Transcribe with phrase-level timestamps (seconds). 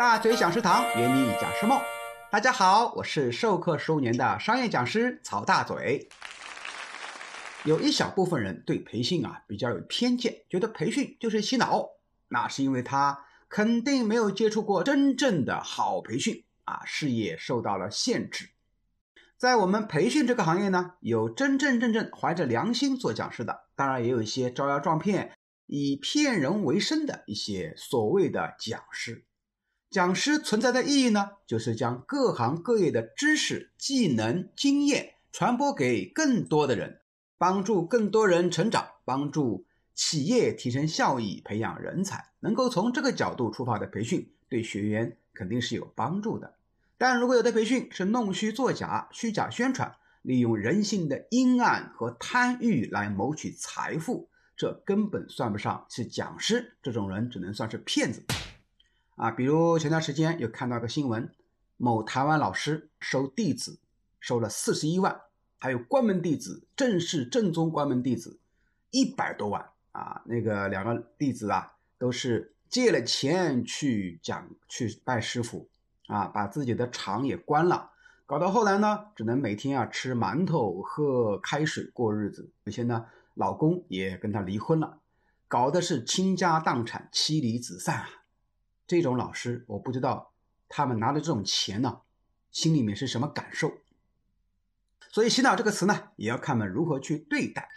[0.00, 1.78] 大嘴讲师堂，圆你讲师梦。
[2.30, 6.08] 大家好，我是授课十五年的商业讲师曹大嘴。
[7.64, 11.86] 有一小部分人对培训啊比较有偏见，觉得培训就是洗脑，
[12.28, 18.48] 那是因为他肯定没有接触过真正的好培训啊，视野受到了限制。
[19.36, 25.36] 在我们培训这个行业呢，有真真正正怀着良心做讲师的，当然也有一些招摇撞骗、
[25.66, 29.26] 以骗人为生的一些所谓的讲师。
[29.90, 37.00] 讲师存在的意义呢，就是将各行各业的知识、技能、经验传播给更多的人，
[37.36, 42.30] 帮助更多人成长，帮助企业提升效益、培养人才。
[42.38, 46.54] 能够从这个角度出发的培训，对学员肯定是有帮助的。
[46.96, 58.22] 但如果有的培训是弄虚作假、虚假宣传，利用人性的阴暗和贪欲来谋取财富，这根本算不上是讲师，这种人只能算是骗子。
[59.20, 61.30] 啊，比如前段时间有看到个新闻，
[61.76, 63.78] 某台湾老师收弟子
[64.18, 65.20] 收了四十一万，
[65.58, 68.40] 还有关门弟子，正式正宗关门弟子
[68.90, 70.22] 一百多万啊。
[70.24, 75.68] 那个两个弟子啊，都是借了钱去讲去拜师傅
[76.06, 77.90] 啊，把自己的厂也关了，
[78.24, 82.50] 搞到后来呢，只能每天啊吃馒头喝开水过日子。
[82.64, 84.98] 而且呢，老公也跟他离婚了，
[85.46, 88.08] 搞的是倾家荡产、妻离子散啊。
[88.90, 90.32] 这种老师，我不知道
[90.68, 92.00] 他们拿的这种钱呢，
[92.50, 93.72] 心里面是什么感受。
[95.12, 97.68] 所以“洗脑”这个词呢，也要看们如何去对待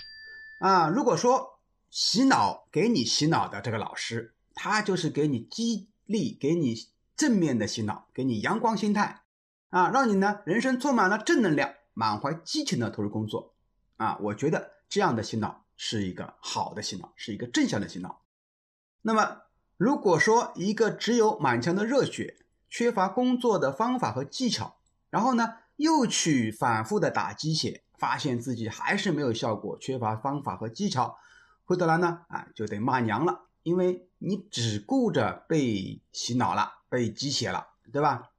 [0.60, 0.90] 啊。
[0.90, 1.60] 如果说
[1.92, 6.74] 洗脑给你洗脑的这个老师，他就是给你激励、给你
[7.16, 9.22] 正面的洗脑，给你阳光心态
[9.70, 13.54] 啊，让你呢人生充满了正能量，满怀激情的投入工作
[13.98, 14.18] 啊。
[14.20, 18.24] 我觉得这样的洗脑是一个好的洗脑，是一个正向的洗脑。
[19.04, 19.44] 那么。
[19.84, 22.38] 如果说一个只有满腔的热血，
[22.70, 24.78] 缺乏工作的方法和技巧，
[25.10, 31.18] 然后呢又去反复的打鸡血，发现自己还是没有效果，缺乏方法和技巧，
[31.66, 38.30] 回头来呢啊就得骂娘了，因为你只顾着被洗脑了，被鸡血了，对吧？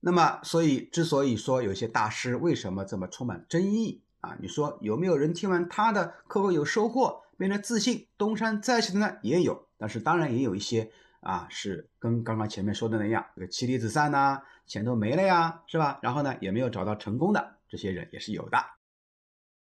[0.00, 4.34] 那么所以之所以说有些大师为什么这么充满争议啊？
[4.40, 9.18] 你说有没有人听完他的课后有收获，变得自信，东山再起的呢？
[9.20, 9.65] 也有。
[9.78, 15.98] 但是当然也有一些啊，是跟刚刚前面说的那样，这个妻离子散呐，钱都没了呀，是吧？
[16.02, 18.58] 然后呢，也没有找到成功的这些人也是有的。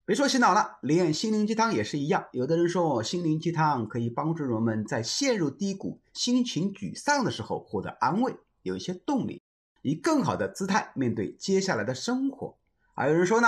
[0.05, 2.27] 别说洗脑了，连心灵鸡汤也是一样。
[2.31, 9.41] 有的人说心灵鸡汤可以帮助人们在陷入低谷、心情沮丧的时候获得安慰，有一些动力，
[9.81, 12.57] 以更好的姿态面对接下来的生活。
[12.95, 13.47] 还有人说呢，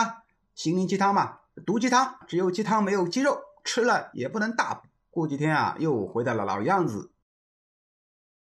[0.54, 4.89] 心灵鸡汤嘛，毒鸡汤，只有鸡汤没有鸡肉，吃了也不能大补。
[5.10, 7.12] 过几天啊，又回到了老样子。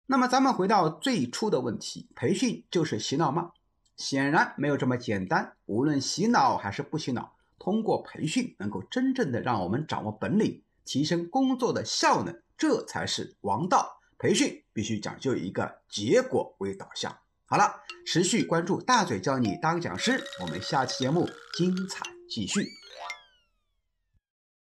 [0.06, 3.52] 那么，咱们回到最初的问题：培训就是洗脑吗？
[3.96, 5.56] 显然没有这么简单。
[5.66, 14.00] 无论洗脑还是不洗脑，通过培训能够真正的让我们掌握本领，提升工作的效能，这才是王道。
[14.18, 17.16] 培训必须讲究一个结果为导向。
[17.46, 22.83] 好了，持续关注大嘴教你当讲师，我们下期节目精彩继续。